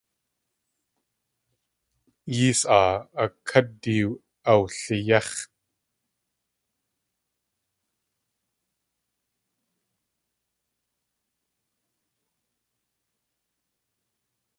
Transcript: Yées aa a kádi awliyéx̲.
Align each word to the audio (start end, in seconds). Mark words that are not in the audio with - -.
Yées 2.35 2.61
aa 2.77 2.89
a 3.23 3.25
kádi 3.47 3.97
awliyéx̲. 4.51 5.39